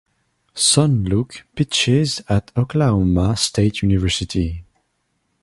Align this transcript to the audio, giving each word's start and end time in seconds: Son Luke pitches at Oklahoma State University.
Son 0.55 0.87
Luke 1.03 1.45
pitches 1.55 2.23
at 2.27 2.51
Oklahoma 2.57 3.35
State 3.37 3.83
University. 3.83 4.63